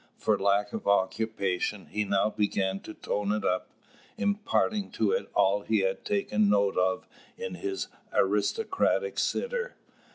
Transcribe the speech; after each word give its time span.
For 0.17 0.35
lack 0.35 0.73
of 0.73 0.87
occupation, 0.87 1.85
he 1.85 2.05
now 2.05 2.31
began 2.31 2.79
to 2.79 2.95
tone 2.95 3.31
it 3.31 3.45
up, 3.45 3.67
imparting 4.17 4.89
to 4.93 5.11
it 5.11 5.29
all 5.35 5.61
he 5.61 5.81
had 5.81 6.03
taken 6.03 6.49
note 6.49 6.75
of 6.75 7.07
in 7.37 7.53
his 7.53 7.87
aristocratic 8.11 9.19
sitter. 9.19 9.75